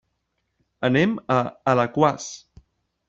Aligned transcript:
Anem 0.89 1.13
a 1.35 1.37
Alaquàs. 1.75 2.27